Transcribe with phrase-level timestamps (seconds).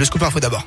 [0.00, 0.64] Le scoop info d'abord.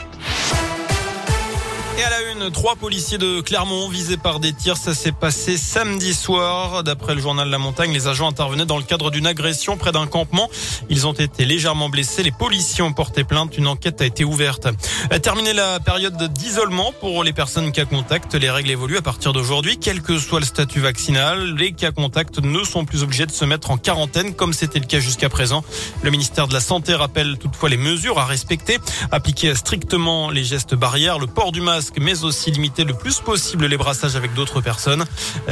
[1.96, 4.78] Et à la une, trois policiers de Clermont visés par des tirs.
[4.78, 6.84] Ça s'est passé samedi soir.
[6.84, 10.08] D'après le journal La Montagne, les agents intervenaient dans le cadre d'une agression près d'un
[10.08, 10.50] campement.
[10.90, 12.24] Ils ont été légèrement blessés.
[12.24, 13.60] Les policiers ont porté plainte.
[13.60, 14.68] Une enquête a été ouverte.
[15.12, 18.34] A terminé la période d'isolement pour les personnes cas contact.
[18.34, 19.78] Les règles évoluent à partir d'aujourd'hui.
[19.78, 23.46] Quel que soit le statut vaccinal, les cas contact ne sont plus obligés de se
[23.46, 25.64] mettre en quarantaine comme c'était le cas jusqu'à présent.
[26.02, 28.80] Le ministère de la Santé rappelle toutefois les mesures à respecter.
[29.12, 33.66] Appliquer strictement les gestes barrières, le port du masque mais aussi limiter le plus possible
[33.66, 35.06] les brassages avec d'autres personnes,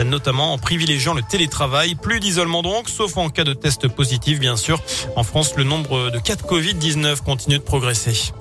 [0.05, 1.95] notamment en privilégiant le télétravail.
[1.95, 4.81] Plus d'isolement donc, sauf en cas de test positif, bien sûr.
[5.15, 8.33] En France, le nombre de cas de Covid-19 continue de progresser.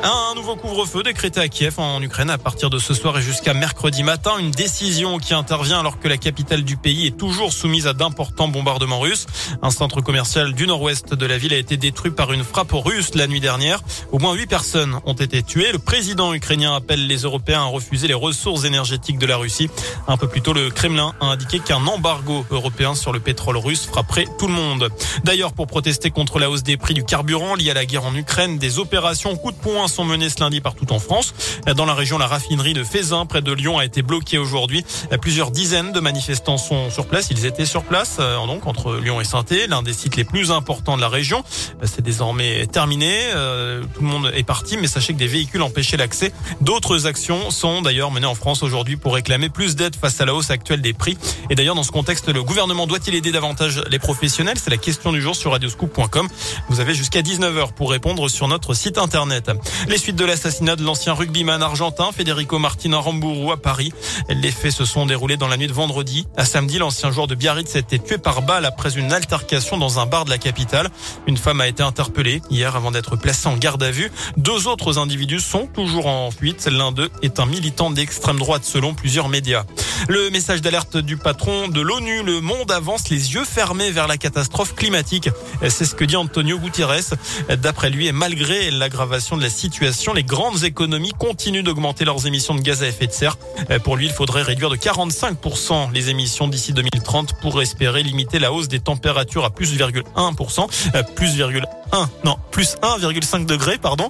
[0.00, 3.52] Un nouveau couvre-feu décrété à Kiev en Ukraine à partir de ce soir et jusqu'à
[3.52, 4.38] mercredi matin.
[4.38, 8.46] Une décision qui intervient alors que la capitale du pays est toujours soumise à d'importants
[8.46, 9.26] bombardements russes.
[9.60, 13.16] Un centre commercial du nord-ouest de la ville a été détruit par une frappe russe
[13.16, 13.80] la nuit dernière.
[14.12, 15.72] Au moins huit personnes ont été tuées.
[15.72, 19.68] Le président ukrainien appelle les Européens à refuser les ressources énergétiques de la Russie.
[20.06, 23.86] Un peu plus tôt, le Kremlin a indiqué qu'un embargo européen sur le pétrole russe
[23.86, 24.90] frapperait tout le monde.
[25.24, 28.14] D'ailleurs, pour protester contre la hausse des prix du carburant liée à la guerre en
[28.14, 31.34] Ukraine, des opérations coup de poing sont menées ce lundi partout en France.
[31.76, 34.84] Dans la région, la raffinerie de Fézin, près de Lyon, a été bloquée aujourd'hui.
[35.20, 37.28] Plusieurs dizaines de manifestants sont sur place.
[37.30, 40.50] Ils étaient sur place, euh, donc entre Lyon et saint l'un des sites les plus
[40.50, 41.42] importants de la région.
[41.82, 43.30] C'est désormais terminé.
[43.34, 46.32] Euh, tout le monde est parti, mais sachez que des véhicules empêchaient l'accès.
[46.60, 50.34] D'autres actions sont d'ailleurs menées en France aujourd'hui pour réclamer plus d'aide face à la
[50.34, 51.16] hausse actuelle des prix.
[51.50, 54.58] Et d'ailleurs, dans ce contexte, le gouvernement doit-il aider davantage les professionnels?
[54.62, 56.28] C'est la question du jour sur radioscoop.com.
[56.68, 59.50] Vous avez jusqu'à 19h pour répondre sur notre site internet.
[59.86, 63.92] Les suites de l'assassinat de l'ancien rugbyman argentin Federico Martin Ramburu à Paris.
[64.28, 66.26] Les faits se sont déroulés dans la nuit de vendredi.
[66.36, 70.00] À samedi, l'ancien joueur de Biarritz a été tué par balle après une altercation dans
[70.00, 70.90] un bar de la capitale.
[71.26, 74.10] Une femme a été interpellée hier avant d'être placée en garde à vue.
[74.36, 76.66] Deux autres individus sont toujours en fuite.
[76.66, 79.64] L'un d'eux est un militant d'extrême droite selon plusieurs médias.
[80.08, 84.16] Le message d'alerte du patron de l'ONU, le monde avance les yeux fermés vers la
[84.16, 85.30] catastrophe climatique.
[85.68, 87.00] C'est ce que dit Antonio Gutiérrez.
[87.48, 89.67] D'après lui, et malgré l'aggravation de la situation,
[90.14, 93.36] les grandes économies continuent d'augmenter leurs émissions de gaz à effet de serre.
[93.84, 98.52] Pour lui, il faudrait réduire de 45% les émissions d'ici 2030 pour espérer limiter la
[98.52, 101.77] hausse des températures à plus 1%, plus 1,
[102.24, 104.08] non, plus 1,5 degré, pardon.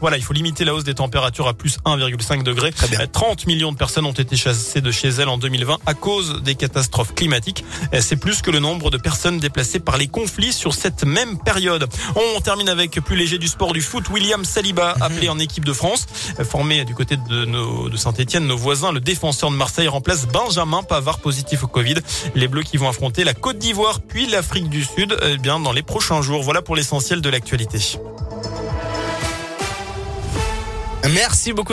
[0.00, 2.72] Voilà, il faut limiter la hausse des températures à plus 1,5 degré.
[3.12, 6.54] 30 millions de personnes ont été chassées de chez elles en 2020 à cause des
[6.54, 7.64] catastrophes climatiques.
[8.00, 11.86] C'est plus que le nombre de personnes déplacées par les conflits sur cette même période.
[12.16, 14.08] On termine avec plus léger du sport du foot.
[14.10, 15.02] William Saliba, mhm.
[15.02, 16.06] appelé en équipe de France,
[16.44, 20.82] formé du côté de, nos, de Saint-Etienne, nos voisins, le défenseur de Marseille remplace Benjamin
[20.82, 21.96] Pavard positif au Covid.
[22.34, 25.72] Les Bleus qui vont affronter la Côte d'Ivoire puis l'Afrique du Sud, eh bien, dans
[25.72, 26.42] les prochains jours.
[26.64, 27.78] Pour l'essentiel de l'actualité.
[31.12, 31.68] Merci beaucoup.